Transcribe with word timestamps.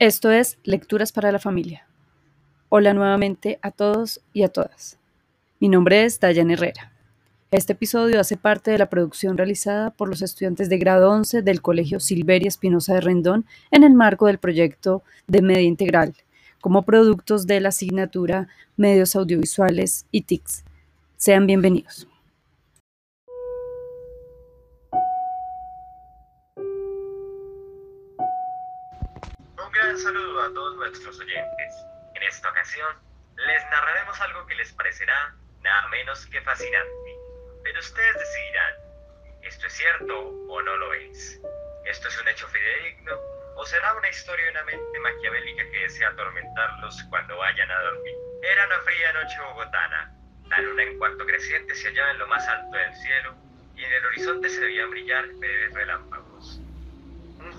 Esto 0.00 0.30
es 0.30 0.56
Lecturas 0.64 1.12
para 1.12 1.30
la 1.30 1.38
Familia. 1.38 1.86
Hola 2.70 2.94
nuevamente 2.94 3.58
a 3.60 3.70
todos 3.70 4.22
y 4.32 4.44
a 4.44 4.48
todas. 4.48 4.98
Mi 5.60 5.68
nombre 5.68 6.04
es 6.06 6.18
Dayan 6.18 6.50
Herrera. 6.50 6.90
Este 7.50 7.74
episodio 7.74 8.18
hace 8.18 8.38
parte 8.38 8.70
de 8.70 8.78
la 8.78 8.88
producción 8.88 9.36
realizada 9.36 9.90
por 9.90 10.08
los 10.08 10.22
estudiantes 10.22 10.70
de 10.70 10.78
grado 10.78 11.10
11 11.10 11.42
del 11.42 11.60
Colegio 11.60 12.00
Silveria 12.00 12.48
Espinosa 12.48 12.94
de 12.94 13.02
Rendón 13.02 13.44
en 13.70 13.84
el 13.84 13.92
marco 13.92 14.24
del 14.24 14.38
proyecto 14.38 15.02
de 15.26 15.42
Media 15.42 15.60
Integral, 15.64 16.14
como 16.62 16.80
productos 16.80 17.46
de 17.46 17.60
la 17.60 17.68
asignatura 17.68 18.48
Medios 18.78 19.14
Audiovisuales 19.14 20.06
y 20.10 20.22
TICS. 20.22 20.64
Sean 21.18 21.46
bienvenidos. 21.46 22.09
Saludo 30.12 30.42
a 30.42 30.52
todos 30.52 30.76
nuestros 30.76 31.20
oyentes. 31.20 31.86
En 32.16 32.22
esta 32.24 32.50
ocasión 32.50 32.96
les 33.36 33.62
narraremos 33.70 34.20
algo 34.20 34.44
que 34.46 34.56
les 34.56 34.72
parecerá 34.72 35.36
nada 35.62 35.86
menos 35.86 36.26
que 36.26 36.40
fascinante. 36.40 37.10
Pero 37.62 37.78
ustedes 37.78 38.18
decidirán, 38.18 38.74
¿esto 39.42 39.66
es 39.68 39.72
cierto 39.72 40.18
o 40.48 40.62
no 40.62 40.76
lo 40.78 40.94
es? 40.94 41.40
¿Esto 41.84 42.08
es 42.08 42.20
un 42.20 42.26
hecho 42.26 42.48
fidedigno 42.48 43.20
o 43.54 43.64
será 43.64 43.94
una 43.94 44.08
historia 44.08 44.46
de 44.46 44.50
una 44.50 44.64
mente 44.64 44.98
maquiavélica 44.98 45.70
que 45.70 45.78
desea 45.78 46.08
atormentarlos 46.08 47.04
cuando 47.08 47.36
vayan 47.36 47.70
a 47.70 47.80
dormir? 47.80 48.14
Era 48.42 48.66
una 48.66 48.80
fría 48.80 49.12
noche 49.12 49.36
bogotana. 49.40 50.12
La 50.48 50.58
luna 50.58 50.82
en 50.82 50.98
cuarto 50.98 51.24
creciente 51.24 51.72
se 51.76 51.86
hallaba 51.86 52.10
en 52.10 52.18
lo 52.18 52.26
más 52.26 52.48
alto 52.48 52.76
del 52.76 52.94
cielo 52.96 53.36
y 53.76 53.84
en 53.84 53.92
el 53.92 54.06
horizonte 54.06 54.48
se 54.48 54.60
veían 54.60 54.90
brillar 54.90 55.28
breves 55.34 55.72
relámpagos. 55.72 56.19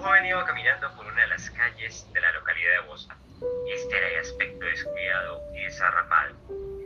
Joven 0.01 0.25
iba 0.25 0.43
caminando 0.47 0.91
por 0.95 1.05
una 1.05 1.21
de 1.21 1.27
las 1.27 1.47
calles 1.51 2.11
de 2.11 2.21
la 2.21 2.31
localidad 2.31 2.71
de 2.71 2.87
Bosa. 2.87 3.15
Este 3.71 3.97
era 3.97 4.07
de 4.07 4.17
aspecto 4.17 4.65
descuidado 4.65 5.43
y 5.53 5.63
desarrapado. 5.65 6.33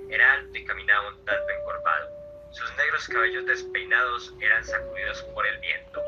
Era 0.10 0.34
alto 0.34 0.58
y 0.58 0.66
caminaba 0.66 1.08
un 1.08 1.24
tanto 1.24 1.50
encorvado. 1.50 2.10
Sus 2.52 2.76
negros 2.76 3.08
cabellos 3.08 3.46
despeinados 3.46 4.34
eran 4.42 4.66
sacudidos 4.66 5.24
por 5.34 5.48
el 5.48 5.58
viento 5.60 6.04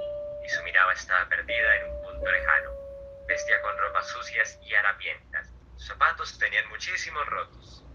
y 0.45 0.49
su 0.49 0.61
mirada 0.63 0.91
estaba 0.91 1.29
perdida 1.29 1.75
en 1.77 1.91
un 1.91 2.01
punto 2.03 2.29
lejano. 2.29 2.71
Vestía 3.25 3.61
con 3.61 3.77
ropas 3.77 4.07
sucias 4.09 4.59
y 4.63 4.75
harapientas. 4.75 5.49
Sus 5.77 5.87
zapatos 5.87 6.37
tenían 6.37 6.67
muchísimos 6.67 7.25
rotos. 7.27 7.85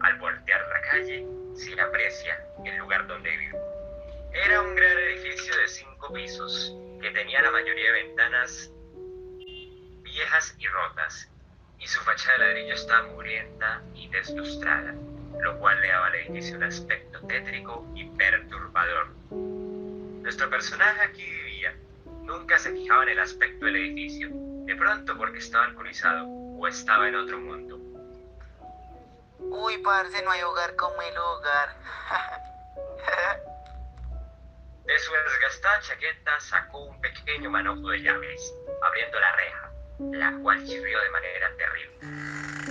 Al 0.00 0.18
voltear 0.18 0.68
la 0.68 0.80
calle, 0.82 1.26
se 1.54 1.80
aprecia 1.80 2.44
el 2.62 2.76
lugar 2.76 3.06
donde 3.06 3.21
pisos, 6.12 6.74
que 7.00 7.10
tenía 7.10 7.42
la 7.42 7.50
mayoría 7.50 7.92
de 7.92 8.04
ventanas 8.04 8.70
viejas 10.02 10.54
y 10.58 10.66
rotas, 10.68 11.28
y 11.78 11.86
su 11.86 12.00
fachada 12.00 12.34
de 12.34 12.44
ladrillo 12.44 12.74
estaba 12.74 13.06
mugrienta 13.08 13.82
y 13.94 14.08
deslustrada, 14.08 14.94
lo 15.40 15.58
cual 15.58 15.80
le 15.80 15.88
daba 15.88 16.06
al 16.08 16.14
edificio 16.16 16.56
un 16.56 16.64
aspecto 16.64 17.20
tétrico 17.26 17.86
y 17.94 18.04
perturbador. 18.04 19.08
Nuestro 19.30 20.50
personaje 20.50 21.00
aquí 21.00 21.24
vivía, 21.24 21.74
nunca 22.22 22.58
se 22.58 22.72
fijaba 22.72 23.04
en 23.04 23.08
el 23.10 23.20
aspecto 23.20 23.66
del 23.66 23.76
edificio, 23.76 24.28
de 24.30 24.76
pronto 24.76 25.16
porque 25.16 25.38
estaba 25.38 25.64
alcoholizado 25.64 26.26
o 26.26 26.66
estaba 26.68 27.08
en 27.08 27.16
otro 27.16 27.38
mundo. 27.40 27.78
Uy, 29.38 29.78
parce, 29.78 30.22
no 30.22 30.30
hay 30.30 30.42
hogar 30.42 30.76
como 30.76 31.00
el 31.02 31.16
hogar. 31.16 31.74
De 34.84 34.98
su 34.98 35.12
desgastada 35.12 35.80
chaqueta 35.80 36.40
sacó 36.40 36.84
un 36.84 37.00
pequeño 37.00 37.50
manojo 37.50 37.90
de 37.90 38.02
llaves, 38.02 38.54
abriendo 38.82 39.20
la 39.20 39.36
reja, 39.36 39.72
la 40.12 40.38
cual 40.42 40.64
chirrió 40.66 41.00
de 41.00 41.10
manera 41.10 41.50
terrible. 41.56 41.98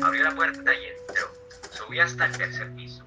Abrió 0.03 0.23
la 0.23 0.35
puerta 0.35 0.73
y 0.73 0.85
entró. 0.88 1.31
Subió 1.69 2.03
hasta 2.03 2.25
el 2.25 2.38
tercer 2.38 2.75
piso. 2.75 3.05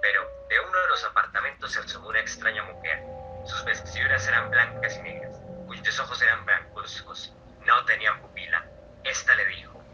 Pero 0.00 0.22
de 0.48 0.60
uno 0.60 0.80
de 0.80 0.88
los 0.88 1.04
apartamentos 1.04 1.72
se 1.72 1.80
asomó 1.80 2.08
una 2.08 2.20
extraña 2.20 2.62
mujer. 2.64 3.02
Sus 3.44 3.64
vestiduras 3.64 4.26
eran 4.26 4.50
blancas 4.50 4.96
y 4.96 5.02
negras, 5.02 5.36
cuyos 5.66 6.00
ojos 6.00 6.22
eran 6.22 6.44
blancuzcos. 6.46 7.34
No 7.66 7.84
tenían 7.84 8.20
pupila. 8.22 8.64
Esta 9.04 9.34
le 9.34 9.44
dijo: 9.46 9.84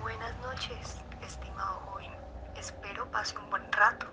Buenas 0.00 0.34
noches, 0.38 0.96
estimado 1.22 1.74
joven. 1.80 2.12
Espero 2.56 3.10
pase 3.10 3.36
un 3.36 3.50
buen 3.50 3.70
rato. 3.70 4.06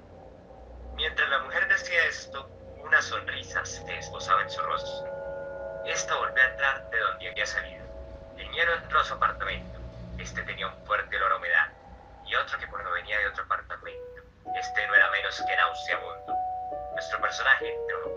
Mientras 0.96 1.30
la 1.30 1.40
mujer 1.40 1.68
decía 1.70 2.06
esto, 2.08 2.50
una 2.86 3.02
sonrisa 3.02 3.66
se 3.66 3.98
esbozaba 3.98 4.44
en 4.44 4.50
su 4.50 4.62
rostro. 4.62 5.12
Esta 5.86 6.16
volvió 6.18 6.44
a 6.44 6.50
entrar 6.52 6.90
de 6.92 7.00
donde 7.00 7.30
había 7.30 7.46
salido. 7.46 7.84
El 8.38 8.48
ñero 8.52 8.76
entró 8.76 9.00
a 9.00 9.04
su 9.04 9.16
apartamento. 9.16 9.80
Este 10.20 10.44
tenía 10.44 10.68
un 10.68 10.86
fuerte 10.86 11.16
olor 11.18 11.32
a 11.32 11.38
humedad 11.38 11.74
y 12.28 12.36
otro 12.36 12.60
que 12.60 12.68
provenía 12.68 13.18
de 13.20 13.28
otro 13.28 13.44
apartamento. 13.44 14.22
Este 14.56 14.88
no 14.88 14.96
era 14.96 15.10
menos 15.10 15.42
que 15.48 15.56
nauseabundo. 15.56 16.34
Nuestro 16.94 17.22
personaje 17.22 17.74
entró, 17.74 18.12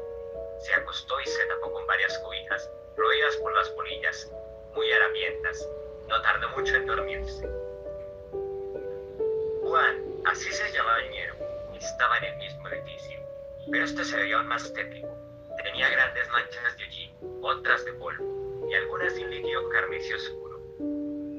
se 0.61 0.75
acostó 0.75 1.19
y 1.21 1.27
se 1.27 1.47
tapó 1.47 1.73
con 1.73 1.87
varias 1.87 2.19
cobijas, 2.19 2.71
roídas 2.97 3.37
por 3.37 3.55
las 3.55 3.71
polillas, 3.71 4.31
muy 4.75 4.93
harapientas. 4.93 5.67
No 6.09 6.21
tardó 6.21 6.49
mucho 6.51 6.77
en 6.77 6.87
dormirse. 6.87 7.49
Juan, 9.62 10.05
así 10.27 10.53
se 10.53 10.73
llamaba 10.73 10.99
el 10.99 11.11
ñero, 11.11 11.34
estaba 11.75 12.19
en 12.19 12.25
el 12.25 12.37
mismo 12.37 12.69
edificio 12.69 13.18
pero 13.71 13.84
este 13.84 14.05
se 14.05 14.17
veía 14.17 14.37
aún 14.37 14.49
más 14.49 14.73
tétrico. 14.73 15.09
Tenía 15.62 15.89
grandes 15.91 16.29
manchas 16.31 16.77
de 16.77 16.84
hollín, 16.84 17.11
otras 17.43 17.84
de 17.84 17.93
polvo 17.95 18.69
y 18.71 18.75
algunas 18.75 19.15
de 19.15 19.25
un 19.25 19.31
líquido 19.31 19.69
carmesí 19.71 20.12
oscuro. 20.12 20.61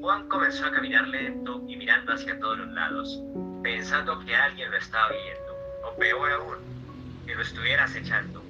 Juan 0.00 0.28
comenzó 0.28 0.66
a 0.66 0.72
caminar 0.72 1.06
lento 1.08 1.62
y 1.68 1.76
mirando 1.76 2.12
hacia 2.12 2.38
todos 2.38 2.58
los 2.58 2.68
lados, 2.68 3.20
pensando 3.62 4.18
que 4.24 4.34
alguien 4.34 4.70
lo 4.70 4.76
estaba 4.76 5.10
viendo, 5.10 5.56
o 5.84 5.96
peor 5.96 6.32
aún, 6.32 7.24
que 7.26 7.34
lo 7.34 7.42
estuviera 7.42 7.84
acechando. 7.84 8.42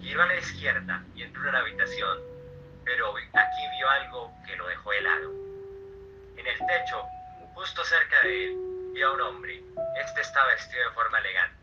Giró 0.00 0.22
a 0.22 0.26
la 0.26 0.38
izquierda 0.38 1.04
y 1.14 1.22
entró 1.22 1.46
en 1.46 1.52
la 1.52 1.60
habitación, 1.60 2.18
pero 2.84 3.16
aquí 3.16 3.62
vio 3.76 3.88
algo 3.88 4.32
que 4.46 4.56
lo 4.56 4.66
dejó 4.68 4.92
helado. 4.92 5.32
En 6.36 6.46
el 6.46 6.58
techo, 6.58 7.02
justo 7.54 7.84
cerca 7.84 8.22
de 8.22 8.44
él, 8.46 8.56
vio 8.94 9.08
a 9.08 9.14
un 9.14 9.20
hombre. 9.20 9.62
Este 10.04 10.20
estaba 10.20 10.48
vestido 10.48 10.88
de 10.88 10.94
forma 10.94 11.18
elegante 11.18 11.57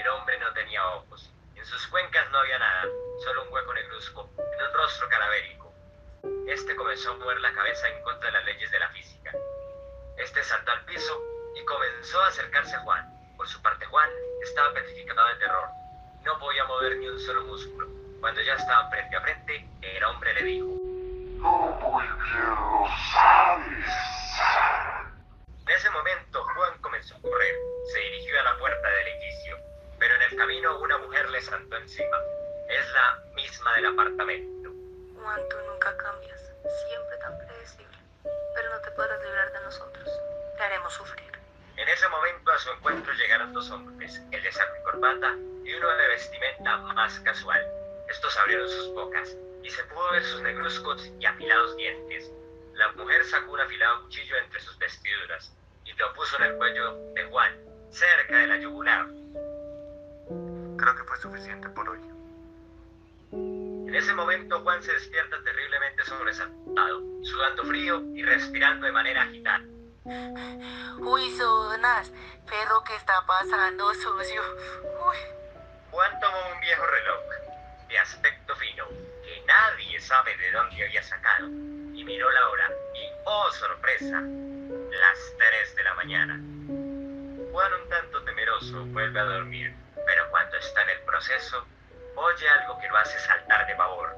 el 0.00 0.08
hombre 0.08 0.38
no 0.38 0.52
tenía 0.52 0.86
ojos. 0.86 1.30
En 1.54 1.64
sus 1.66 1.86
cuencas 1.88 2.30
no 2.30 2.38
había 2.38 2.58
nada, 2.58 2.86
solo 3.22 3.44
un 3.44 3.52
hueco 3.52 3.74
negruzco 3.74 4.30
en 4.38 4.66
un 4.66 4.74
rostro 4.74 5.08
calavérico. 5.08 5.72
Este 6.48 6.74
comenzó 6.74 7.12
a 7.12 7.16
mover 7.16 7.40
la 7.40 7.52
cabeza 7.52 7.88
en 7.88 8.02
contra 8.02 8.26
de 8.26 8.32
las 8.32 8.44
leyes 8.46 8.70
de 8.70 8.78
la 8.78 8.88
física. 8.90 9.32
Este 10.16 10.42
saltó 10.42 10.72
al 10.72 10.84
piso 10.86 11.22
y 11.54 11.64
comenzó 11.64 12.20
a 12.22 12.28
acercarse 12.28 12.76
a 12.76 12.80
Juan. 12.80 13.06
Por 13.36 13.46
su 13.46 13.60
parte, 13.62 13.84
Juan 13.86 14.08
estaba 14.42 14.72
petrificado 14.72 15.28
de 15.28 15.34
terror. 15.36 15.68
No 16.24 16.38
podía 16.38 16.64
mover 16.64 16.96
ni 16.96 17.08
un 17.08 17.20
solo 17.20 17.42
músculo. 17.44 17.86
Cuando 18.20 18.40
ya 18.42 18.54
estaban 18.54 18.90
frente 18.90 19.16
a 19.16 19.20
frente, 19.20 19.68
el 19.82 20.04
hombre 20.04 20.34
le 20.34 20.42
dijo: 20.44 20.66
No 20.66 21.98
bien 21.98 22.46
lo 22.46 22.86
sabes. 23.12 23.86
En 25.66 25.76
ese 25.76 25.90
momento, 25.90 26.44
Juan 26.54 26.78
comenzó 26.80 27.16
a 27.16 27.20
correr. 27.20 27.54
Se 27.92 27.98
dirigió 27.98 28.29
camino 30.60 30.78
una 30.80 30.98
mujer 30.98 31.30
le 31.30 31.40
saltó 31.40 31.76
encima. 31.76 32.16
Es 32.68 32.92
la 32.92 33.22
misma 33.34 33.74
del 33.76 33.86
apartamento. 33.86 34.70
Juan, 35.14 35.40
tú 35.48 35.56
nunca 35.66 35.96
cambias, 35.96 36.40
siempre 36.86 37.16
tan 37.18 37.38
predecible, 37.38 37.98
pero 38.54 38.70
no 38.70 38.80
te 38.80 38.90
podrás 38.90 39.22
librar 39.22 39.52
de 39.52 39.60
nosotros. 39.60 40.08
Te 40.56 40.62
haremos 40.62 40.92
sufrir. 40.92 41.32
En 41.76 41.88
ese 41.88 42.08
momento 42.08 42.50
a 42.50 42.58
su 42.58 42.70
encuentro 42.72 43.12
llegaron 43.14 43.52
dos 43.54 43.70
hombres, 43.70 44.20
el 44.30 44.42
de 44.42 44.52
saco 44.52 44.74
y 44.76 44.84
corbata 44.84 45.34
y 45.64 45.74
uno 45.74 45.88
de 45.88 46.08
vestimenta 46.08 46.76
más 46.78 47.18
casual. 47.20 47.66
Estos 48.08 48.36
abrieron 48.36 48.68
sus 48.68 48.92
bocas 48.94 49.34
y 49.62 49.70
se 49.70 49.84
pudo 49.84 50.10
ver 50.12 50.24
sus 50.24 50.42
negruzcos 50.42 51.10
y 51.18 51.24
afilados 51.24 51.76
dientes. 51.76 52.30
La 52.74 52.92
mujer 52.92 53.24
sacó 53.24 53.52
un 53.52 53.60
afilado 53.60 54.02
cuchillo 54.02 54.36
entre 54.36 54.60
sus 54.60 54.76
vestiduras 54.78 55.54
y 55.84 55.92
lo 55.94 56.12
puso 56.12 56.36
en 56.36 56.44
el 56.44 56.56
cuello 56.56 56.96
de 57.14 57.24
Juan, 57.24 57.56
cerca 57.90 58.38
de 58.38 58.46
la 58.46 58.56
yugular. 58.58 59.19
Creo 60.80 60.96
que 60.96 61.04
fue 61.04 61.18
suficiente 61.18 61.68
por 61.68 61.86
hoy. 61.90 61.98
En 63.32 63.94
ese 63.94 64.14
momento 64.14 64.62
Juan 64.62 64.82
se 64.82 64.92
despierta 64.92 65.36
terriblemente 65.44 66.02
sobresaltado, 66.06 67.02
sudando 67.22 67.64
frío 67.64 68.02
y 68.14 68.22
respirando 68.22 68.86
de 68.86 68.92
manera 68.92 69.24
agitada. 69.24 69.62
Uy, 70.98 71.36
zonas, 71.36 72.10
perro, 72.48 72.82
¿qué 72.86 72.96
está 72.96 73.12
pasando, 73.26 73.92
socio? 73.92 74.40
Uy. 75.06 75.16
Juan 75.90 76.18
tomó 76.18 76.38
un 76.54 76.60
viejo 76.62 76.86
reloj 76.86 77.20
de 77.88 77.98
aspecto 77.98 78.56
fino 78.56 78.86
que 79.22 79.44
nadie 79.46 80.00
sabe 80.00 80.34
de 80.38 80.50
dónde 80.50 80.82
había 80.82 81.02
sacado 81.02 81.46
y 81.46 82.04
miró 82.04 82.30
la 82.30 82.48
hora 82.48 82.70
y, 82.94 83.06
oh 83.26 83.52
sorpresa, 83.52 84.22
las 84.22 85.18
3 85.36 85.76
de 85.76 85.84
la 85.84 85.94
mañana. 85.94 86.40
Juan 87.52 87.74
un 87.74 87.88
tanto 87.90 88.22
temeroso 88.22 88.86
vuelve 88.86 89.20
a 89.20 89.24
dormir 89.24 89.74
pero 90.10 90.28
cuando 90.28 90.56
está 90.56 90.82
en 90.82 90.88
el 90.88 91.00
proceso, 91.02 91.64
oye 92.16 92.48
algo 92.48 92.76
que 92.80 92.88
lo 92.88 92.96
hace 92.96 93.16
saltar 93.20 93.64
de 93.64 93.76
pavor. 93.76 94.12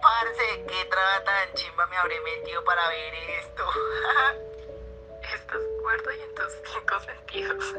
Parce, 0.00 0.64
qué 0.68 0.84
traba 0.84 1.24
tan 1.24 1.52
chimba 1.54 1.84
me 1.88 1.96
habré 1.96 2.20
metido 2.20 2.62
para 2.62 2.88
ver 2.90 3.12
esto. 3.40 3.66
Estás 5.34 5.60
cuerdo 5.82 6.12
y 6.12 6.20
en 6.20 6.34
tus 6.36 6.52
cinco 6.72 7.00
sentidos. 7.00 7.74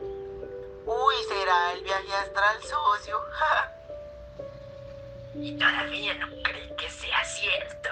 Uy, 0.86 1.14
será 1.28 1.72
el 1.74 1.84
viaje 1.84 2.14
astral 2.14 2.62
socio. 2.62 3.22
Y 5.34 5.56
todavía 5.58 6.14
no 6.14 6.28
creí 6.42 6.76
que 6.76 6.90
sea 6.90 7.24
cierto. 7.24 7.88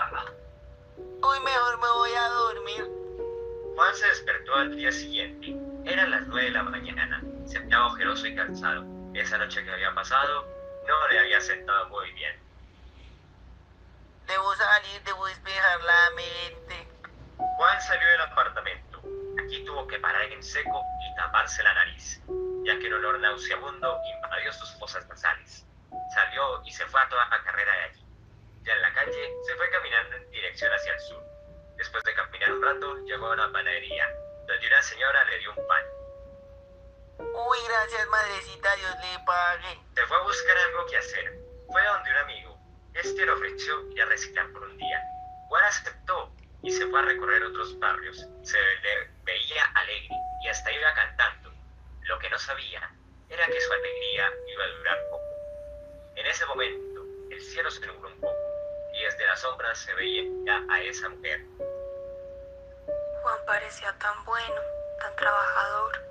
Uy, 0.98 1.40
mejor 1.40 1.78
me 1.78 1.88
voy 1.88 2.10
a 2.12 2.28
dormir. 2.28 2.90
Juan 3.74 3.94
se 3.96 4.06
despertó 4.08 4.54
al 4.56 4.76
día 4.76 4.92
siguiente. 4.92 5.56
Eran 5.86 6.10
las 6.10 6.26
9 6.26 6.44
de 6.44 6.50
la 6.50 6.62
mañana. 6.64 7.09
Se 7.50 7.58
hallaba 7.58 7.88
ojeroso 7.88 8.26
y 8.28 8.36
cansado. 8.36 8.84
Esa 9.12 9.36
noche 9.36 9.64
que 9.64 9.72
había 9.72 9.92
pasado 9.92 10.46
no 10.86 11.08
le 11.08 11.18
había 11.18 11.40
sentado 11.40 11.88
muy 11.88 12.12
bien. 12.12 12.38
Debo 14.28 14.54
salir, 14.54 15.02
debo 15.02 15.26
despejar 15.26 15.80
la 15.82 16.10
mente. 16.14 16.86
Juan 17.36 17.80
salió 17.82 18.08
del 18.08 18.20
apartamento. 18.20 19.02
Aquí 19.42 19.64
tuvo 19.64 19.84
que 19.88 19.98
parar 19.98 20.22
en 20.30 20.40
seco 20.40 20.80
y 21.02 21.16
taparse 21.16 21.60
la 21.64 21.74
nariz, 21.74 22.22
ya 22.64 22.78
que 22.78 22.86
un 22.86 22.94
olor 22.94 23.18
nauseabundo 23.18 23.98
invadió 24.14 24.52
sus 24.52 24.72
fosas 24.78 25.08
nasales. 25.08 25.66
Salió 26.14 26.62
y 26.64 26.70
se 26.70 26.86
fue 26.86 27.00
a 27.00 27.08
toda 27.08 27.28
la 27.30 27.42
carrera 27.42 27.72
de 27.72 27.82
allí. 27.82 28.04
Ya 28.62 28.74
en 28.74 28.82
la 28.82 28.94
calle, 28.94 29.34
se 29.44 29.56
fue 29.56 29.68
caminando 29.70 30.16
en 30.16 30.30
dirección 30.30 30.72
hacia 30.72 30.92
el 30.92 31.00
sur. 31.00 31.24
Después 31.78 32.04
de 32.04 32.14
caminar 32.14 32.52
un 32.52 32.62
rato, 32.62 32.96
llegó 33.06 33.26
a 33.26 33.32
una 33.32 33.50
panadería, 33.50 34.08
donde 34.46 34.66
una 34.68 34.82
señora 34.82 35.24
le 35.24 35.38
dio 35.40 35.50
un 35.50 35.66
pan. 35.66 35.89
Gracias, 37.66 38.08
madrecita, 38.08 38.76
Dios 38.76 38.94
le 39.02 39.24
pague. 39.24 39.80
Se 39.94 40.06
fue 40.06 40.16
a 40.16 40.20
buscar 40.20 40.56
algo 40.56 40.86
que 40.86 40.96
hacer. 40.96 41.38
Fue 41.66 41.80
a 41.80 41.92
donde 41.92 42.10
un 42.10 42.16
amigo. 42.16 42.58
Este 42.94 43.24
le 43.24 43.32
ofreció 43.32 43.90
ir 43.90 44.02
a 44.02 44.06
recitar 44.06 44.50
por 44.52 44.62
un 44.62 44.76
día. 44.76 45.02
Juan 45.48 45.64
aceptó 45.64 46.32
y 46.62 46.72
se 46.72 46.86
fue 46.86 47.00
a 47.00 47.02
recorrer 47.02 47.44
otros 47.44 47.78
barrios. 47.78 48.26
Se 48.42 48.58
le 48.58 49.10
veía 49.24 49.64
alegre 49.74 50.16
y 50.42 50.48
hasta 50.48 50.72
iba 50.72 50.94
cantando. 50.94 51.52
Lo 52.02 52.18
que 52.18 52.30
no 52.30 52.38
sabía 52.38 52.90
era 53.28 53.46
que 53.46 53.60
su 53.60 53.72
alegría 53.72 54.32
iba 54.52 54.64
a 54.64 54.68
durar 54.68 54.98
poco. 55.10 55.24
En 56.16 56.26
ese 56.26 56.46
momento, 56.46 57.04
el 57.30 57.40
cielo 57.40 57.70
se 57.70 57.86
nubló 57.86 58.08
un 58.08 58.20
poco 58.20 58.38
y 58.94 59.02
desde 59.02 59.26
las 59.26 59.40
sombras 59.40 59.78
se 59.78 59.94
veía 59.94 60.64
a 60.70 60.80
esa 60.82 61.08
mujer. 61.08 61.40
Juan 63.22 63.38
parecía 63.46 63.96
tan 63.98 64.24
bueno, 64.24 64.60
tan 65.00 65.14
trabajador. 65.16 66.09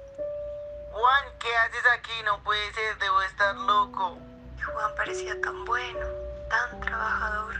Juan, 0.99 1.23
¿qué 1.39 1.47
haces 1.55 1.83
aquí? 1.97 2.11
No 2.25 2.43
puede 2.43 2.73
ser, 2.73 2.97
debo 2.97 3.21
estar 3.21 3.55
loco. 3.55 4.17
Y 4.57 4.61
Juan 4.61 4.93
parecía 4.97 5.39
tan 5.39 5.63
bueno, 5.63 6.05
tan 6.49 6.81
trabajador. 6.81 7.55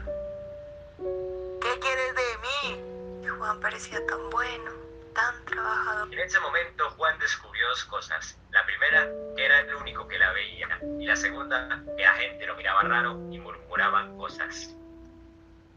¿Qué 1.62 1.80
quieres 1.80 2.16
de 2.16 2.38
mí? 2.42 3.24
Y 3.24 3.28
Juan 3.28 3.62
parecía 3.62 4.06
tan 4.08 4.30
bueno, 4.30 4.72
tan 5.16 5.46
trabajador. 5.46 6.14
En 6.14 6.20
ese 6.20 6.38
momento 6.42 6.90
Juan 6.98 7.18
descubrió 7.20 7.66
dos 7.70 7.86
cosas. 7.86 8.38
La 8.52 8.66
primera, 8.66 9.08
que 9.38 9.46
era 9.46 9.62
el 9.62 9.74
único 9.76 10.06
que 10.06 10.20
la 10.20 10.34
veía. 10.34 10.78
Y 11.00 11.06
la 11.06 11.16
segunda, 11.16 11.82
que 11.96 12.04
la 12.04 12.16
gente 12.16 12.46
lo 12.46 12.58
miraba 12.58 12.82
raro 12.82 13.14
y 13.32 13.40
murmuraban 13.40 14.18
cosas. 14.18 14.76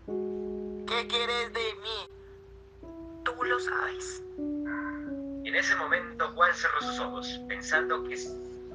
¿Qué 0.08 1.06
quieres 1.06 1.53
de 1.53 1.75
mí? 1.76 2.08
Tú 3.25 3.44
lo 3.44 3.61
sabes. 3.61 4.20
En 5.44 5.56
ese 5.56 5.75
momento 5.75 6.33
Juan 6.35 6.55
cerró 6.55 6.81
sus 6.81 6.99
ojos, 7.00 7.41
pensando 7.49 8.05
que, 8.05 8.17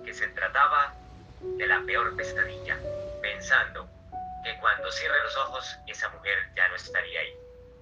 que 0.03 0.13
se 0.13 0.27
trataba 0.29 0.93
de 1.41 1.65
la 1.65 1.81
peor 1.83 2.15
pesadilla, 2.15 2.77
pensando 3.21 3.89
que 4.43 4.57
cuando 4.59 4.91
cierre 4.91 5.15
los 5.23 5.37
ojos 5.37 5.77
esa 5.87 6.09
mujer 6.09 6.37
ya 6.55 6.67
no 6.67 6.75
estaría 6.75 7.21
ahí. 7.21 7.33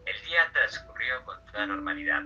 El 0.06 0.22
día 0.22 0.50
transcurrió 0.54 1.24
con 1.26 1.44
toda 1.48 1.66
normalidad. 1.66 2.22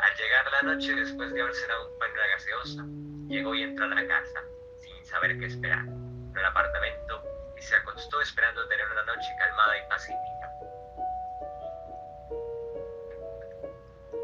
Al 0.00 0.16
llegar 0.16 0.50
la 0.50 0.62
noche, 0.74 0.94
después 0.94 1.32
de 1.34 1.42
haber 1.42 1.54
cenado 1.54 1.88
un 1.88 2.08
y 2.08 2.12
una 2.12 2.26
gaseosa, 2.28 2.84
llegó 3.28 3.54
y 3.54 3.62
entró 3.64 3.84
a 3.84 3.88
la 3.88 4.06
casa, 4.06 4.40
sin 4.80 5.04
saber 5.04 5.38
qué 5.38 5.46
esperar. 5.46 5.84
En 5.84 6.36
el 6.36 6.44
apartamento 6.44 7.22
y 7.58 7.62
se 7.62 7.76
acostó 7.76 8.20
esperando 8.22 8.66
tener 8.68 8.86
una 8.92 9.04
noche 9.04 9.28
calmada 9.38 9.76
y 9.76 9.88
pacífica. 9.90 10.37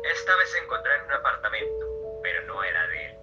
Esta 0.05 0.37
vez 0.37 0.51
se 0.51 0.59
encontró 0.59 0.93
en 0.93 1.05
un 1.07 1.13
apartamento, 1.13 1.87
pero 2.23 2.47
no 2.47 2.63
era 2.63 2.87
de 2.89 3.07
él. 3.07 3.17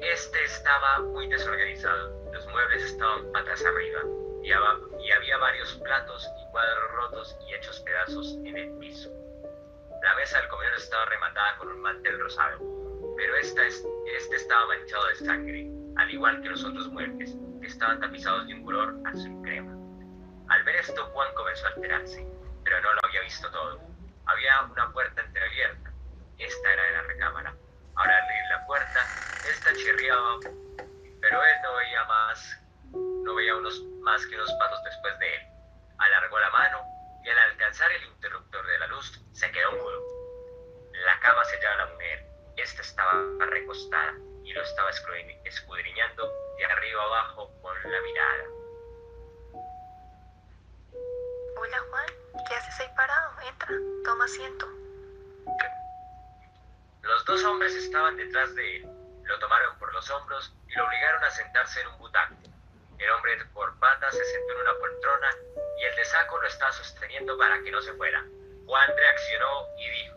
Este 0.00 0.44
estaba 0.44 1.00
muy 1.00 1.26
desorganizado, 1.26 2.32
los 2.32 2.46
muebles 2.46 2.84
estaban 2.84 3.32
patas 3.32 3.64
arriba 3.64 4.00
y, 4.44 4.52
había 4.52 5.38
varios 5.38 5.74
platos 5.82 6.24
y 6.40 6.50
cuadros 6.52 6.92
rotos 6.92 7.36
y 7.48 7.54
hechos 7.54 7.80
pedazos 7.80 8.32
en 8.44 8.56
el 8.56 8.78
piso. 8.78 9.10
La 10.02 10.14
mesa 10.14 10.38
del 10.38 10.48
comedor 10.48 10.74
estaba 10.76 11.04
rematada 11.06 11.56
con 11.58 11.68
un 11.68 11.80
mantel 11.80 12.18
rosado, 12.20 12.58
pero 13.16 13.36
esta 13.36 13.66
es- 13.66 13.84
este 14.16 14.36
estaba 14.36 14.66
manchado 14.66 15.04
de 15.08 15.16
sangre, 15.16 15.70
al 15.96 16.10
igual 16.12 16.40
que 16.42 16.50
los 16.50 16.64
otros 16.64 16.86
muebles, 16.88 17.34
que 17.60 17.66
estaban 17.66 17.98
tapizados 17.98 18.46
de 18.46 18.54
un 18.54 18.64
color 18.64 18.94
azul 19.06 19.42
crema. 19.42 19.72
Al 20.48 20.62
ver 20.62 20.76
esto, 20.76 21.04
Juan 21.06 21.34
comenzó 21.34 21.66
a 21.66 21.70
alterarse, 21.70 22.24
pero 22.62 22.80
no 22.82 22.92
lo 22.94 23.00
había 23.02 23.22
visto 23.22 23.50
todo. 23.50 23.91
Había 24.32 24.62
una 24.62 24.90
puerta 24.92 25.20
entreabierta. 25.20 25.92
Esta 26.38 26.72
era 26.72 26.82
de 26.84 26.92
la 26.92 27.02
recámara. 27.02 27.50
Al 27.96 28.10
abrir 28.10 28.44
la 28.48 28.66
puerta, 28.66 29.00
esta 29.50 29.74
chirriaba, 29.74 30.38
pero 31.20 31.42
él 31.44 31.56
no 31.62 31.76
veía 31.76 32.04
más, 32.04 32.58
no 33.24 33.34
veía 33.34 33.54
unos 33.56 33.78
más 34.00 34.26
que 34.26 34.34
unos 34.34 34.50
pasos 34.54 34.82
después 34.84 35.18
de 35.18 35.34
él. 35.34 35.42
Alargó 35.98 36.38
la 36.40 36.48
mano 36.50 36.82
y 37.22 37.28
al 37.28 37.38
alcanzar 37.38 37.92
el 37.92 38.04
interruptor 38.04 38.66
de 38.66 38.78
la 38.78 38.86
luz, 38.86 39.20
se 39.34 39.50
quedó 39.52 39.70
mudo. 39.72 40.00
La 41.04 41.20
cama 41.20 41.44
sellaba 41.44 41.74
a 41.74 41.86
la 41.86 41.92
mujer. 41.92 42.24
Esta 42.56 42.80
estaba 42.80 43.12
recostada 43.50 44.14
y 44.44 44.52
lo 44.54 44.62
estaba 44.62 44.90
escudri- 44.90 45.40
escudriñando 45.44 46.32
de 46.56 46.64
arriba 46.64 47.02
abajo 47.02 47.52
con 47.60 47.74
la 47.82 48.00
mirada. 48.00 48.44
Asiento. 54.22 54.66
Los 57.02 57.24
dos 57.24 57.44
hombres 57.44 57.74
estaban 57.74 58.16
detrás 58.16 58.54
de 58.54 58.76
él. 58.76 58.86
Lo 59.24 59.38
tomaron 59.38 59.78
por 59.78 59.92
los 59.92 60.08
hombros 60.10 60.52
y 60.68 60.72
lo 60.74 60.86
obligaron 60.86 61.24
a 61.24 61.30
sentarse 61.30 61.80
en 61.80 61.88
un 61.88 61.98
butaco. 61.98 62.34
El 62.98 63.10
hombre 63.10 63.36
de 63.36 63.50
corbata 63.52 64.10
se 64.10 64.24
sentó 64.24 64.52
en 64.52 64.60
una 64.60 64.74
poltrona 64.78 65.30
y 65.80 65.84
el 65.84 65.96
de 65.96 66.04
saco 66.04 66.40
lo 66.40 66.46
estaba 66.46 66.72
sosteniendo 66.72 67.36
para 67.36 67.60
que 67.62 67.70
no 67.70 67.82
se 67.82 67.92
fuera. 67.94 68.24
Juan 68.66 68.88
reaccionó 68.96 69.66
y 69.78 69.90
dijo, 69.90 70.16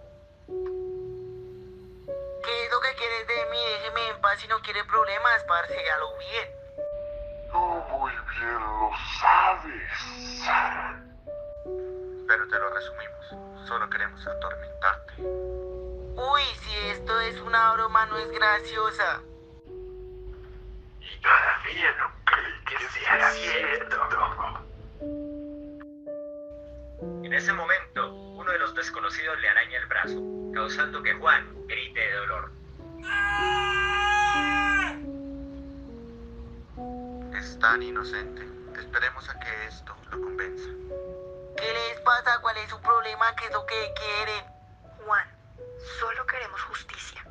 ¿Qué 2.45 2.65
es 2.65 2.71
lo 2.71 2.79
que 2.79 2.93
quieres 2.95 3.27
de 3.27 3.45
mí? 3.50 3.57
Déjeme 3.57 4.07
en 4.09 4.21
paz 4.21 4.39
si 4.39 4.47
no 4.47 4.62
quiere 4.62 4.83
problemas, 4.85 5.43
parce, 5.45 5.89
a 5.89 5.97
lo 5.97 6.17
bien. 6.17 6.50
Tú 7.51 7.57
muy 7.57 8.12
bien 8.12 8.59
lo 8.59 8.91
sabes. 9.19 9.91
Pero 12.27 12.47
te 12.47 12.59
lo 12.59 12.69
resumimos. 12.69 13.54
Solo 13.65 13.89
queremos 13.89 14.25
atormentarte. 14.27 15.13
Uy, 15.22 16.41
si 16.62 16.89
esto 16.89 17.19
es 17.22 17.41
una 17.41 17.74
broma, 17.74 18.05
no 18.05 18.17
es 18.17 18.29
graciosa. 18.29 19.22
Y 21.01 21.19
todavía 21.19 21.95
no 21.98 22.12
creí 22.25 22.77
que 22.77 22.88
sea 22.89 23.31
cierto. 23.31 23.98
En 27.24 27.34
ese 27.34 27.53
momento, 27.53 28.13
uno 28.13 28.51
de 28.51 28.60
los 28.60 28.75
desconocidos 28.75 29.39
le 29.41 29.50
araña 29.50 29.79
el 29.79 29.86
brazo, 29.88 30.22
causando 30.53 31.01
que 31.01 31.13
Juan 31.15 31.48
grite 31.67 32.00
de 32.00 32.13
dolor. 32.17 32.51
Es 37.36 37.57
tan 37.60 37.81
inocente. 37.81 38.48
Esperemos 38.77 39.27
a 39.27 39.39
que 39.39 39.65
esto 39.65 39.95
lo 40.12 40.22
convenza. 40.22 40.69
¿Qué 42.05 42.12
les 42.12 42.21
pasa? 42.24 42.39
¿Cuál 42.39 42.57
es 42.57 42.69
su 42.69 42.79
problema? 42.81 43.35
¿Qué 43.35 43.45
es 43.45 43.51
lo 43.51 43.65
que 43.65 43.93
quieren? 43.95 44.45
Juan, 45.03 45.27
solo 46.00 46.25
queremos 46.27 46.62
justicia. 46.62 47.25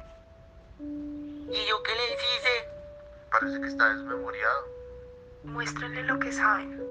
¿Y 0.81 1.67
yo 1.69 1.83
qué 1.83 1.95
les 1.95 2.13
hice? 2.13 2.69
Parece 3.31 3.61
que 3.61 3.69
está 3.69 3.89
desmemoriado. 3.91 4.67
Muéstrenle 5.45 6.03
lo 6.03 6.19
que 6.19 6.33
saben. 6.33 6.83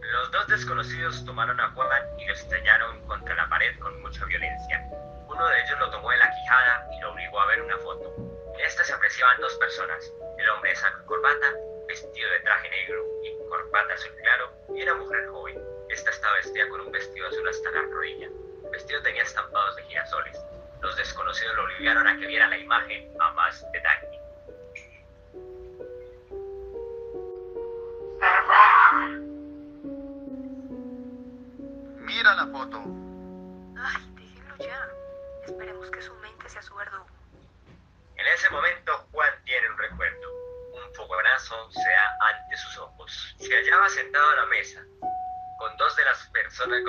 Los 0.00 0.30
dos 0.30 0.46
desconocidos 0.46 1.24
tomaron 1.26 1.60
a 1.60 1.70
Juan 1.72 2.02
y 2.18 2.26
lo 2.26 2.32
estrellaron 2.32 3.06
contra 3.06 3.34
la 3.34 3.48
pared 3.50 3.78
con 3.80 4.00
mucha 4.00 4.24
violencia. 4.24 4.80
Uno 5.28 5.46
de 5.46 5.60
ellos 5.60 5.78
lo 5.78 5.90
tomó 5.90 6.10
de 6.10 6.16
la 6.16 6.30
quijada 6.30 6.88
y 6.96 7.00
lo 7.00 7.12
obligó 7.12 7.40
a 7.40 7.46
ver 7.46 7.62
una 7.62 7.76
foto. 7.78 8.14
En 8.54 8.64
esta 8.64 8.82
se 8.82 8.94
apreciaban 8.94 9.40
dos 9.40 9.54
personas, 9.56 10.10
el 10.38 10.48
hombre 10.50 10.70
de 10.70 10.76
saco 10.76 11.02
y 11.02 11.06
corbata, 11.06 11.52
vestido 11.86 12.30
de 12.30 12.40
traje 12.40 12.70
negro 12.70 13.04
y 13.24 13.48
corbata 13.48 13.94
azul 13.94 14.12
claro, 14.22 14.52
y 14.74 14.82
una 14.82 14.94
mujer 14.94 15.28
joven. 15.28 15.69
Esta 15.90 16.10
estaba 16.10 16.34
vestida 16.36 16.68
con 16.68 16.80
un 16.82 16.92
vestido 16.92 17.26
azul 17.26 17.48
hasta 17.48 17.70
la 17.72 17.82
rodilla. 17.82 18.26
El 18.64 18.70
vestido 18.70 19.02
tenía 19.02 19.24
estampados 19.24 19.74
de 19.74 19.82
girasoles. 19.82 20.38
Los 20.82 20.96
desconocidos 20.96 21.56
lo 21.56 21.64
obligaron 21.64 22.06
a 22.06 22.16
que 22.16 22.26
viera 22.28 22.48
la 22.48 22.58
imagen 22.58 23.12
a 23.20 23.32
más 23.32 23.60
detalle. 23.72 24.09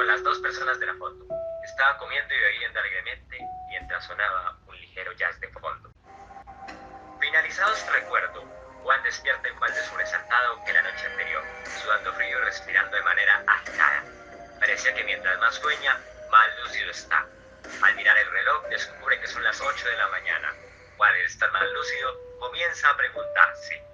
Las 0.07 0.23
dos 0.23 0.39
personas 0.39 0.79
de 0.79 0.85
la 0.85 0.95
foto. 0.95 1.25
Estaba 1.63 1.97
comiendo 1.97 2.33
y 2.33 2.39
bebiendo 2.39 2.79
alegremente 2.79 3.37
mientras 3.69 4.05
sonaba 4.05 4.57
un 4.67 4.75
ligero 4.75 5.11
jazz 5.13 5.39
de 5.39 5.47
fondo. 5.49 5.91
Finalizado 7.19 7.73
este 7.73 7.91
recuerdo, 7.91 8.43
Juan 8.83 9.03
despierta 9.03 9.47
igual 9.47 9.73
de 9.73 9.81
sobresaltado 9.83 10.63
que 10.65 10.73
la 10.73 10.81
noche 10.81 11.05
anterior, 11.05 11.43
sudando 11.81 12.13
frío 12.13 12.39
y 12.39 12.45
respirando 12.45 12.95
de 12.95 13.03
manera 13.03 13.43
agitada. 13.47 14.03
Parecía 14.59 14.93
que 14.93 15.03
mientras 15.03 15.39
más 15.39 15.55
sueña, 15.55 15.99
más 16.29 16.59
lúcido 16.63 16.91
está. 16.91 17.25
Al 17.81 17.95
mirar 17.95 18.17
el 18.17 18.31
reloj, 18.31 18.67
descubre 18.69 19.19
que 19.19 19.27
son 19.27 19.43
las 19.43 19.59
8 19.61 19.87
de 19.87 19.97
la 19.97 20.07
mañana. 20.09 20.53
Juan, 20.97 21.13
al 21.13 21.21
estar 21.21 21.51
más 21.51 21.69
lúcido, 21.71 22.39
comienza 22.39 22.89
a 22.89 22.97
preguntarse. 22.97 23.90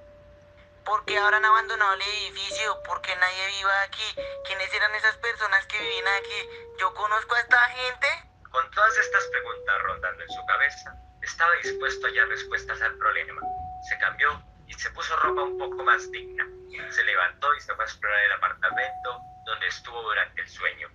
¿Por 0.87 1.03
qué 1.03 1.17
habrán 1.17 1.43
abandonado 1.43 1.95
el 1.95 2.01
edificio? 2.01 2.81
¿Por 2.83 3.01
qué 3.01 3.13
nadie 3.13 3.47
viva 3.57 3.81
aquí? 3.81 4.15
¿Quiénes 4.45 4.73
eran 4.73 4.95
esas 4.95 5.17
personas 5.17 5.65
que 5.65 5.77
vivían 5.77 6.07
aquí? 6.07 6.49
¿Yo 6.79 6.93
conozco 6.93 7.35
a 7.35 7.41
esta 7.41 7.59
gente? 7.59 8.07
Con 8.49 8.71
todas 8.71 8.97
estas 8.97 9.25
preguntas 9.25 9.81
rondando 9.83 10.23
en 10.23 10.29
su 10.29 10.45
cabeza, 10.45 10.95
estaba 11.21 11.53
dispuesto 11.55 12.07
a 12.07 12.09
hallar 12.09 12.29
respuestas 12.29 12.81
al 12.81 12.97
problema. 12.97 13.41
Se 13.89 13.97
cambió 13.97 14.41
y 14.65 14.73
se 14.75 14.89
puso 14.91 15.13
ropa 15.17 15.43
un 15.43 15.57
poco 15.57 15.83
más 15.83 16.09
digna. 16.09 16.47
Se 16.89 17.03
levantó 17.03 17.53
y 17.55 17.59
se 17.59 17.75
fue 17.75 17.83
a 17.83 17.87
explorar 17.87 18.23
el 18.23 18.31
apartamento 18.31 19.19
donde 19.45 19.67
estuvo 19.67 20.01
durante 20.03 20.41
el 20.41 20.47
sueño. 20.47 20.89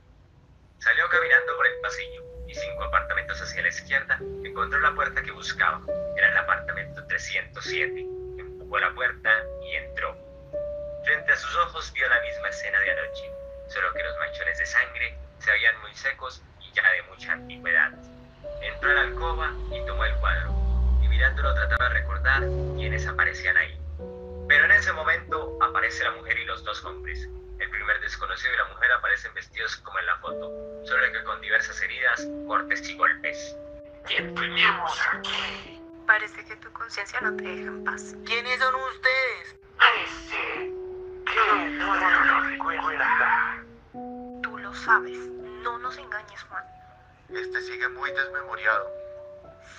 Salió 0.79 1.07
caminando 1.11 1.55
por 1.55 1.67
el 1.67 1.81
pasillo 1.83 2.23
y 2.49 2.55
cinco 2.55 2.85
apartamentos 2.85 3.43
hacia 3.43 3.61
la 3.61 3.69
izquierda 3.69 4.19
encontró 4.43 4.81
la 4.81 4.95
puerta 4.95 5.23
que 5.23 5.33
buscaba. 5.33 5.83
Era 6.17 6.31
el 6.31 6.37
apartamento 6.39 7.07
307. 7.09 8.12
Empujó 8.73 8.89
la 8.89 8.95
puerta 8.95 9.31
y 9.67 9.75
entró. 9.75 10.17
Frente 11.05 11.31
a 11.31 11.37
sus 11.37 11.55
ojos 11.57 11.93
vio 11.93 12.09
la 12.09 12.19
misma 12.23 12.49
escena 12.49 12.81
de 12.81 12.91
anoche, 12.91 13.31
solo 13.69 13.93
que 13.93 14.03
los 14.03 14.17
manchones 14.17 14.59
de 14.59 14.65
sangre 14.65 15.15
se 15.41 15.51
veían 15.51 15.79
muy 15.83 15.95
secos 15.95 16.43
y 16.59 16.73
ya 16.73 16.91
de 16.91 17.03
mucha 17.03 17.33
antigüedad. 17.33 17.93
Entró 18.63 18.91
a 18.91 18.95
la 18.95 19.01
alcoba 19.03 19.53
y 19.71 19.85
tomó 19.85 20.07
el 20.07 20.15
cuadro, 20.15 20.55
y 21.03 21.09
mirándolo 21.09 21.53
trataba 21.53 21.91
de 21.91 21.95
recordar 22.01 22.45
quiénes 22.79 23.07
aparecían 23.07 23.59
ahí. 23.59 23.79
Pero 24.49 24.65
en 24.65 24.71
ese 24.71 24.91
momento 24.95 25.59
aparece 25.61 26.05
la 26.05 26.13
mujer 26.13 26.39
y 26.39 26.47
los 26.47 26.65
dos 26.65 26.83
hombres. 26.87 27.29
El 27.59 27.69
primer 27.69 28.01
desconocido 28.01 28.55
y 28.55 28.57
la 28.57 28.65
mujer 28.73 28.91
aparecen 28.93 29.35
vestidos 29.35 29.77
como 29.77 29.99
en 29.99 30.07
la 30.07 30.17
foto, 30.17 30.51
solo 30.87 31.13
que 31.13 31.23
con 31.25 31.39
diversas 31.43 31.79
heridas, 31.83 32.27
cortes 32.47 32.89
y 32.89 32.97
golpes. 32.97 33.55
¿Qué 34.09 34.23
tenemos 34.23 35.01
aquí? 35.13 35.72
Parece 36.07 36.45
que 36.45 36.57
tu 36.57 36.73
conciencia 36.73 37.21
no 37.21 37.37
te 37.37 37.43
deja 37.43 37.69
en 37.69 37.85
paz. 37.85 38.15
¿Quiénes 38.27 38.59
son 38.59 38.75
ustedes? 38.75 39.57
Ese 40.05 40.73
que 41.25 41.71
no 41.79 41.95
lo 41.97 42.41
recuerda. 42.51 43.65
Tú 44.43 44.59
lo 44.59 44.75
sabes. 44.75 45.19
No 45.63 45.79
nos 45.79 45.97
engañes, 45.97 46.43
Juan. 46.43 46.65
Este 47.31 47.63
sigue 47.63 47.89
muy 47.89 48.11
desmemoriado. 48.11 48.91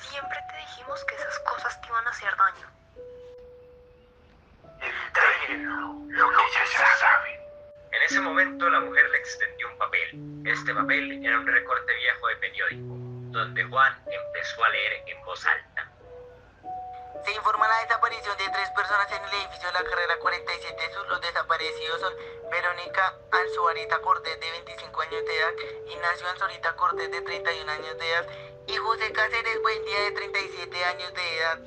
Siempre 0.01 0.37
te 0.49 0.57
dijimos 0.57 1.03
que 1.05 1.15
esas 1.15 1.39
cosas 1.39 1.81
te 1.81 1.87
iban 1.87 2.07
a 2.07 2.09
hacer 2.09 2.35
daño. 2.35 2.67
Entréguenlo 4.81 5.93
lo 6.07 6.29
que 6.29 6.43
ya 6.53 6.95
saben. 6.97 7.39
En 7.91 8.01
ese 8.01 8.19
momento 8.21 8.69
la 8.69 8.79
mujer 8.79 9.09
le 9.09 9.17
extendió 9.17 9.69
un 9.69 9.77
papel. 9.77 10.43
Este 10.47 10.73
papel 10.73 11.25
era 11.25 11.39
un 11.39 11.47
recorte 11.47 11.95
viejo 11.95 12.27
de 12.27 12.35
periódico, 12.37 12.95
donde 13.31 13.63
Juan 13.65 13.93
empezó 14.07 14.63
a 14.63 14.69
leer 14.69 15.03
en 15.07 15.23
voz 15.23 15.45
alta. 15.45 15.72
Se 17.25 17.31
informa 17.31 17.67
la 17.67 17.79
desaparición 17.81 18.37
de 18.37 18.49
tres 18.49 18.69
personas 18.71 19.11
en 19.11 19.23
el 19.23 19.33
edificio 19.41 19.67
de 19.67 19.73
la 19.73 19.83
carrera 19.83 20.19
47 20.19 20.93
Sur. 20.93 21.07
Los 21.07 21.21
desaparecidos 21.21 22.01
son 22.01 22.13
Verónica 22.51 23.15
Anzuarita 23.31 23.99
Cortés, 24.01 24.39
de 24.39 24.51
25 24.51 25.01
años 25.01 25.25
de 25.25 25.37
edad, 25.37 25.53
Ignacio 25.87 26.27
Anzuarita 26.29 26.75
Cortés, 26.75 27.11
de 27.11 27.21
31 27.21 27.71
años 27.71 27.97
de 27.97 28.09
edad, 28.09 28.27
y 28.67 28.75
José 28.75 29.11
Cáceres 29.13 29.61
Buendía, 29.61 30.01
de 30.01 30.11
37 30.11 30.85
años 30.85 31.13
de 31.13 31.37
edad. 31.37 31.59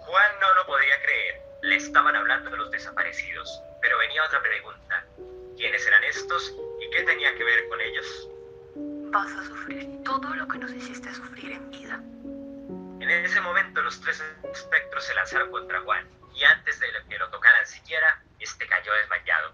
Juan 0.00 0.32
no 0.40 0.54
lo 0.54 0.66
podía 0.66 1.02
creer. 1.02 1.42
Le 1.62 1.76
estaban 1.76 2.14
hablando 2.14 2.50
de 2.50 2.56
los 2.58 2.70
desaparecidos. 2.70 3.62
Pero 3.80 3.98
venía 3.98 4.24
otra 4.24 4.42
pregunta. 4.42 5.04
¿Quiénes 5.56 5.86
eran 5.86 6.04
estos 6.04 6.54
y 6.80 6.90
qué 6.90 7.02
tenía 7.04 7.34
que 7.34 7.44
ver 7.44 7.68
con 7.68 7.80
ellos? 7.80 8.28
Vas 9.10 9.32
a 9.32 9.44
sufrir 9.44 10.02
todo 10.04 10.34
lo 10.34 10.46
que 10.46 10.58
nos 10.58 10.72
hiciste 10.72 11.12
sufrir 11.14 11.52
en 11.52 11.70
vida. 11.70 12.00
En 13.04 13.10
ese 13.10 13.38
momento 13.42 13.82
los 13.82 14.00
tres 14.00 14.24
espectros 14.50 15.04
se 15.04 15.14
lanzaron 15.14 15.50
contra 15.50 15.78
Juan 15.82 16.08
y 16.34 16.42
antes 16.42 16.80
de 16.80 16.86
que 17.06 17.18
lo 17.18 17.28
tocaran 17.28 17.66
siquiera, 17.66 18.24
este 18.38 18.66
cayó 18.66 18.94
desmayado. 18.94 19.52